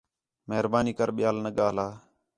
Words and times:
مہربانی 0.47 0.93
کر 0.97 1.09
ٻیاں 1.15 1.33
نہ 1.43 1.51
ڳاھلا 1.57 1.87